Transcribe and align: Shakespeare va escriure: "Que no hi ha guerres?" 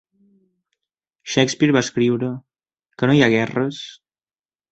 Shakespeare 1.33 1.75
va 1.75 1.83
escriure: 1.87 2.31
"Que 3.01 3.09
no 3.11 3.17
hi 3.19 3.23
ha 3.27 3.31
guerres?" 3.35 3.83